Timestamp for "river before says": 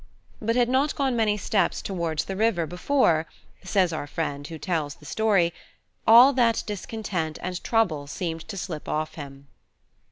2.35-3.93